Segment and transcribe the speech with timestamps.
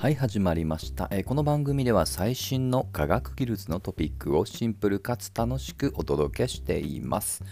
[0.00, 7.42] はい始まりました、えーこの番組では最新の科学技術のトピックをシンプルかつ楽しくお届けしています、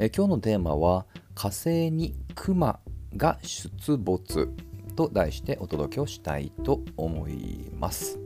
[0.00, 2.80] えー今日のテーマは火星にクマ
[3.16, 4.50] が出没
[4.96, 8.18] と題してお届けをしたいと思います。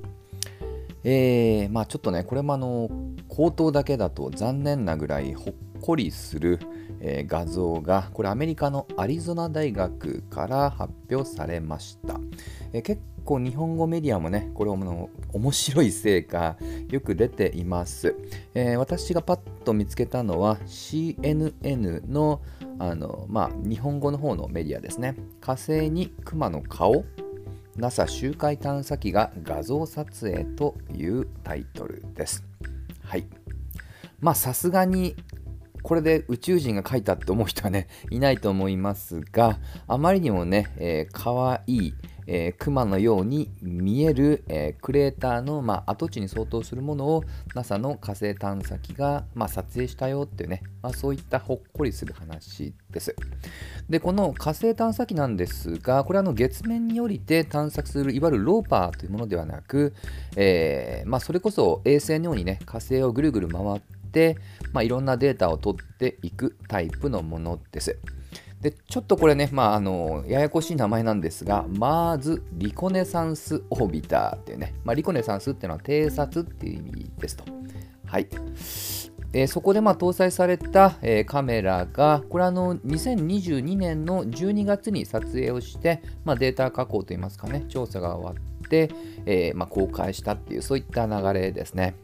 [1.04, 2.90] えーまあちょっとねこれもあの
[3.28, 6.58] 口頭だけだと残念なぐらいほっこりする、
[7.00, 12.18] え画像がこれアメリカのアリゾナ大学から発表されました、
[12.72, 16.56] え結構日本語メディアもねこれの面白い成果
[16.90, 18.14] よく出ています、
[18.54, 22.40] えー私がパッと見つけたのは CNN の
[22.78, 27.04] あの、まあ、日本語の方のメディアですね火星にクマの顔
[27.76, 32.42] NASA 周回探査機が画像撮影というタイトルです。
[33.02, 33.26] はい。
[34.18, 35.14] まあさすがに
[35.86, 41.94] これで宇宙人が書いたって思う人はね いないと思いますがあまりにもね、えー、かわいい、
[42.26, 47.22] えー、熊のように見える、えークレーターの、まあ、跡地に相当するものを
[47.54, 53.14] NASA の火星探査機が、まあ、撮影したよっていうね、まあ、そういったほっこりする話です。
[53.88, 59.94] でこの火星探査機なんですがこれはの月面に降りて探索するいわゆるローパーというものではなく、
[60.34, 63.95] えーまあ、それこそ衛星のようにね火星をぐるぐる回って、
[64.72, 67.98] まあ、いろんなデータを取っていくタイプのものです。
[68.60, 77.44] でちょっとこれね、まあ、あのややこしい名前なんですが、マーズ・リコネサンス・オービターっていうね、まあ、リコネサンスっていうのは偵察っていう意味ですと。
[78.06, 78.28] はい。
[79.32, 88.90] えそこでま搭載された、えカメラが、これあの2022年の12月に撮影をして、まあ、データ加工といいますかね、調査が終わって、
[89.26, 91.96] えーま、公開したっていう、そういった流れですね。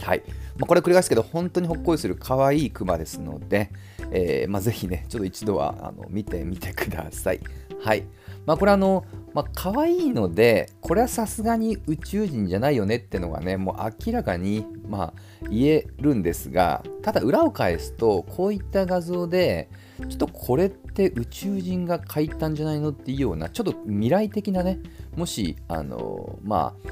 [0.00, 0.24] はい。
[0.56, 3.70] まあ、これ繰り返すけど、本当にほっこりする可愛いクマですので、
[4.10, 7.40] えーまあ、ぜひね、ちょっと一度はあの見てみてください。
[7.82, 8.04] はい。
[8.46, 19.68] まあ、これあの、まあ、可愛いので、これはさすがに宇宙人じゃないよねってのがね、もう明らかに、まあ、言えるんですが、ただ裏を返すと、こういった画像で、
[20.08, 24.78] ちょっとこれって宇宙人が描いたんじゃないのっていうような、ちょっと未来的なね、
[25.16, 26.90] もし、あの、まあ、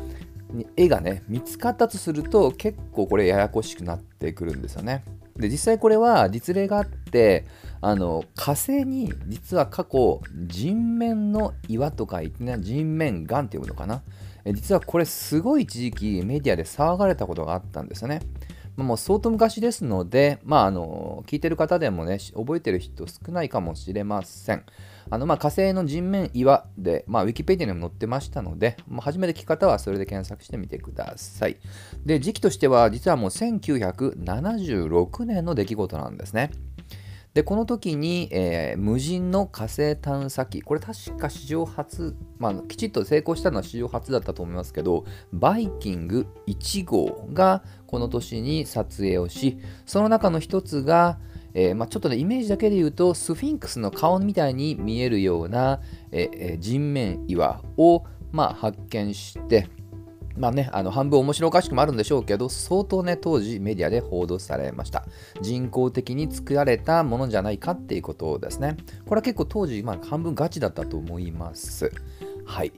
[0.77, 5.05] 絵がね見つかったとすると結構これややこしくなってくるんですよね。
[5.37, 7.47] で実際これは実例があって
[7.81, 14.03] あの火星に実は過去人面の岩とか言ってね人面岩っていうのかな
[14.47, 18.21] 実はこれすごい一時期メディアで騒がれたことがあったんですよね。
[18.77, 24.65] もう相当昔ですので、まあ、あの聞いてる方でもね覚えてる人少ないかもしれません。
[25.11, 31.59] あのまあ火星の人面岩で、まあ、ウィキペディアにも載ってましたので、まあ、初めて聞く方はそれで検索してみてください。
[32.07, 36.51] で時期としては実はもう1976年の出来事なんですね。
[37.35, 51.19] でこの時に、えー無人の火星探査機これ確か史上初、まあ、きちっと成功したのは史上初だったと思いますけどバイキング1号がこの年に撮影をしその中の一つが、
[51.55, 59.69] えーまあ、ちょっとねイメージだけで言うとスフィンクスの顔みたいに見えるような、えー人面岩を、まあ、発見して
[60.37, 65.05] まあね、あの半分面白おかしくもあるんでしょうけど、相当ね、当時メディアで報道されました。
[65.41, 68.77] 人工的に作られたものじゃないかっていうことですね。
[69.07, 71.91] これは結構当時、まあ、半分ガチだったと思います。
[72.45, 72.73] はい。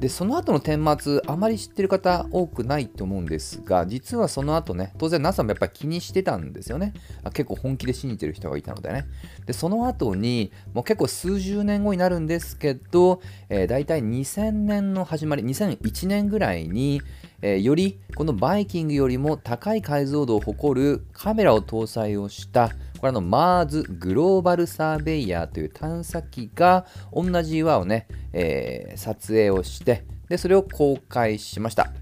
[0.00, 6.92] で、その後の顛末、あまり知ってる方多くないと思うんですが、実はその後ね、当然 NASA もやっぱり気にしてたんですよね。
[7.32, 9.06] 結構本気で信じてる人がいたのでね。
[9.46, 17.00] で、その後に、もう結構数十年後になるんですけど、えー、大体2000年の始まり、2001年ぐらいに、
[17.42, 31.92] えーよりこのバイキングよりも高い解像度を誇るカメラを搭載をしたこれあの MARS グローバルサーベイヤーという探査機が同じ岩をね、えー撮影をしてでそれを公開しました。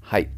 [0.00, 0.28] はい。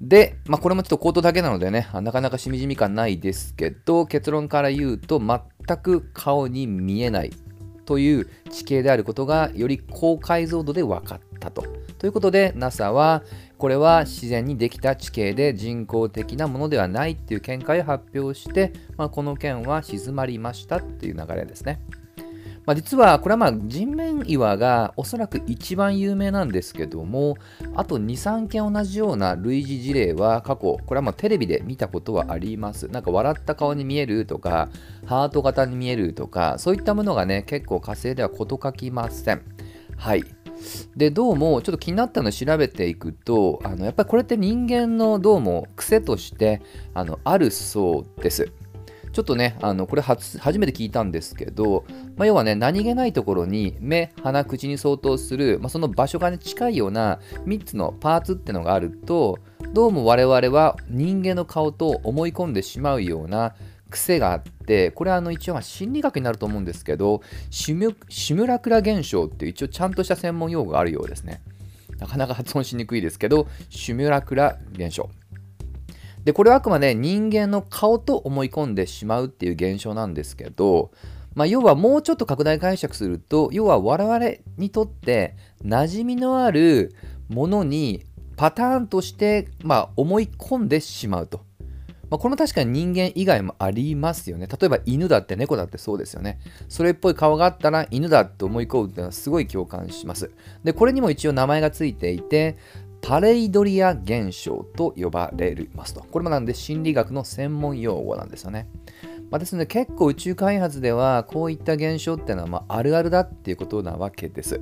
[0.00, 7.32] で、まあ、これもちょっと口頭だけなのでね、あなかなかしみじみ感ないですけど、結論から言うと、全く顔に見えない
[7.86, 11.64] という地形であることが、より高解像度で分かったと。
[11.98, 13.22] ということで、NASA は、
[13.64, 21.80] これは自然にできた地形で人工的なものではないっていう見解を発表して、まあ、この件は静まりましたっていう流れですね。
[22.66, 27.38] まあ、実はこれはまあ人面岩がおそらく一番有名なんですけども
[27.74, 32.88] あと23件同じような類似事例は過去これはまあテレビで見たことはあります。
[32.88, 34.68] なんか笑った顔に見えるとか
[35.06, 39.40] ハート型に見えるとかそういったものがね結構火星では事欠きません。
[39.96, 40.33] はい。
[40.96, 46.62] でどうもちょっと気になったのを調べていくとあのやっぱりこれって人間のどうも癖として
[46.94, 48.52] あのあるそうです。
[49.14, 51.84] ちょっとね、あのこれ初めて聞いたんですけど、
[52.16, 59.38] まあ、要はね、何気ないところに目、鼻、口に相当する、まあ、その場所が、ね、近いような3つのパーツってのがあると、
[59.72, 63.54] どうも我々は人間の顔と思い込んでしまうような
[63.94, 71.42] 癖があってこれはあの一応心理学になると思うんですけどシミュラクラ現象っていう一応ちゃんとした専門用語があるようですね
[71.98, 75.08] なかなか発音しにくいですけどシミュラクラ現象
[76.24, 80.90] でこれはあくまで人間の顔と思い込んでしまうっていう現象なんですけど
[81.34, 86.94] まあ、要はもうちょっと拡大解釈すると要は我々にとって馴染みのある
[87.28, 88.04] ものに
[88.36, 91.40] パターンとして、まあ、思い込んでしまうと。
[92.14, 94.46] まあ、これも確かに人間以外もありますよね。
[94.46, 96.38] 例えば犬だって猫だってそうですよね。
[96.68, 100.30] それっぽい顔があったら犬だって思い込むっていうのはすごい共感します。
[100.62, 102.56] で、これにも一応名前がついていて、
[103.02, 106.04] パレイドリア現象と呼ばれますと。
[106.08, 108.68] これもなんで心理学の専門用語なんですよね。
[109.32, 114.60] まあ、ですので結構宇宙開発ではこういった現象っていうのはまあるあるだっていうことなわけです。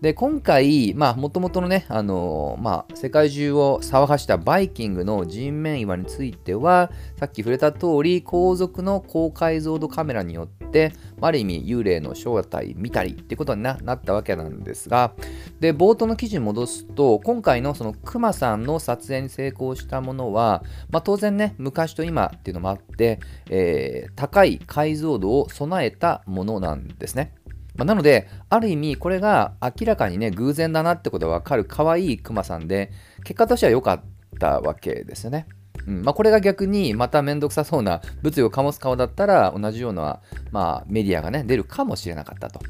[0.00, 15.14] で、今回、もともとのね、あのー、まあ、世界中を騒がしたバイキングの人面岩については、さっき触れた通り、後続の高解像度カメラによって、ある意味、幽霊の正体見たりってことになったわけなんですが、
[15.60, 23.18] で、冒頭の記事に戻すと、今回のそのクマさんの撮影に成功したものは、まあ、当然ね、昔と今っていうのもあって、
[23.48, 27.32] えー、高い解像度を備えたものなんですね。
[27.76, 32.90] まあ、なので、ある意味、これが明らかにね、偶然だなってことがわかる可愛いクマさんで、
[33.24, 34.00] 結果としては良かっ
[34.38, 35.46] たわけですよね。
[35.86, 40.20] うんまあ、これが逆にまためんどくさそうな物議を醸す顔だったら同じような、
[40.50, 42.60] まあ、メディアがね出るかもしれなかったと。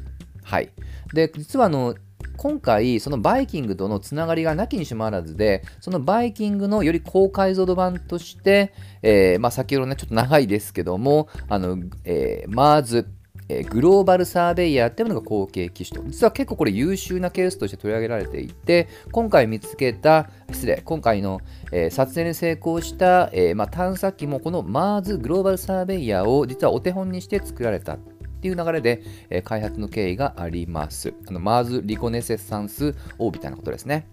[0.43, 0.69] はい、
[1.13, 1.95] で実はあの
[2.37, 13.07] 今回そのバイキングとのつながりがなきにしもあらずでそのバイキングのより高解像度版として、えーまあ、先ほどねちょっと長いですけどもあの、えー、マーズ
[13.49, 16.07] えー、グローバルサーベイヤーっていうものが後継機種と。
[16.07, 21.39] 実は結構これ優秀なケースとして取り上げられていて、今回見つけた、失礼、今回の、
[21.71, 27.97] えー、撮影に成功した、えー、まあ、探査機もこの MARS グローバルサーベイヤーを実はお手本にして作られたっ
[28.39, 31.13] ていう流れで、え、開発の経緯があります。
[31.27, 34.07] あの MARS リコネセッサンスオービターのことですね。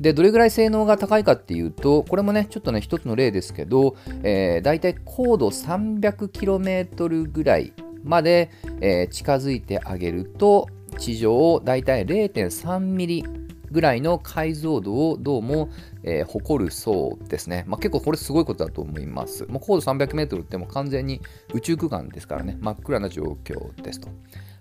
[0.00, 7.72] で、どれぐらい性能が高いかっていうと、これもね、ちょっとね、一つの例ですけど、えー、だいたい高度 300km ぐらい
[8.06, 8.50] まで、
[8.80, 10.68] えー、近づいてあげると
[10.98, 13.24] 地上をだいたい0.3ミリ
[13.70, 15.68] ぐらいの解像度をどうも、
[16.02, 17.64] えー、誇るそうですね。
[17.66, 19.44] まあ、結構これすごいことだと思います。
[19.46, 21.20] もう高度300メートルっても完全に
[21.52, 24.08] 宇宙空間ですからね、真っ暗な状況ですと。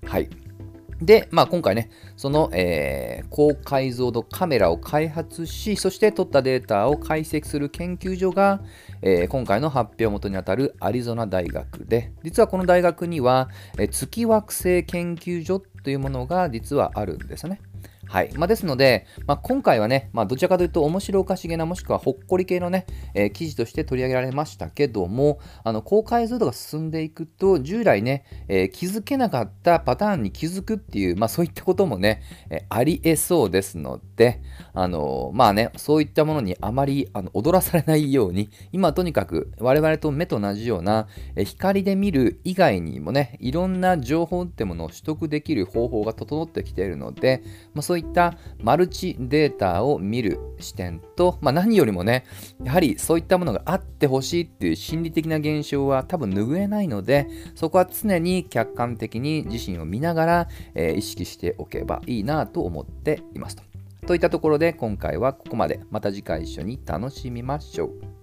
[0.06, 0.30] はい。
[1.02, 8.62] で、まあ、今回ね、その、えー、高解像度カメラを開発し、そして取ったデータを解析する研究所が、
[9.02, 17.60] えー、今回の発表元にあたるアリゾナ大学で、実はこの大学には、えー、月惑星研究所というものが実はあるんですね。
[18.08, 18.32] はい。
[18.36, 34.42] まあ、ですので、まあ、今回はね、まあ、どちらかというと面白おかしげなもしくはほっこり系のね、えー、記事として取り上げられましたけどもあの高解像度が進んでいくと従来ね、えー、気づけなかったパターンに気づくっていう、まあ、そういったこともね、えー、ありえそうですので
[34.74, 52.26] あのまあねそういったものにあまりあの踊らされないように今とにかく我々と目と同じような、え光で見る以外にもねいろんな情報ってものを取得できる方法が整ってきているので、まあ、そういったマルチデータを見る視点と、まあ、何よりもね、
[52.62, 63.64] やはりそういったものがあってほしいっていう心理的な現象は多分拭えないので、そこは常に客観的に自身を見ながら、えー、意識しておけばいいなと思っていますと。
[64.06, 65.80] といったところで今回はここまで。
[65.90, 68.15] また次回一緒に楽しみましょう。